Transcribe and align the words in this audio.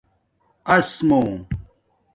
اَس 0.75 0.89
مُو 1.07 1.19